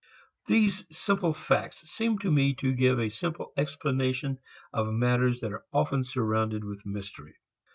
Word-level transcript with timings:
These 0.47 0.83
simple 0.91 1.31
facts 1.31 1.81
seem 1.81 2.17
to 2.25 2.31
me 2.31 2.55
to 2.55 2.73
give 2.73 2.99
a 2.99 3.09
simple 3.09 3.53
explanation 3.55 4.39
of 4.73 4.87
matters 4.87 5.41
that 5.41 5.53
are 5.53 5.63
often 5.71 6.03
surrounded 6.05 6.63
with 6.63 6.87
mystery. 6.87 7.35